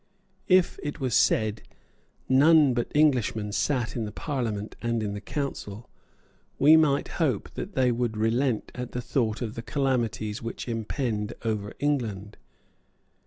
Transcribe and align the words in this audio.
If, 0.47 0.79
it 0.81 0.99
was 0.99 1.13
said, 1.13 1.61
none 2.27 2.73
but 2.73 2.91
Englishmen 2.95 3.51
sate 3.51 3.95
in 3.95 4.05
the 4.05 4.11
Parliament 4.11 4.75
and 4.81 5.03
in 5.03 5.13
the 5.13 5.21
Council, 5.21 5.87
we 6.57 6.75
might 6.75 7.07
hope 7.21 7.51
that 7.53 7.73
they 7.75 7.91
would 7.91 8.17
relent 8.17 8.71
at 8.73 8.93
the 8.93 9.01
thought 9.03 9.43
of 9.43 9.53
the 9.53 9.61
calamities 9.61 10.41
which 10.41 10.67
impend 10.67 11.33
over 11.45 11.73
England. 11.77 12.37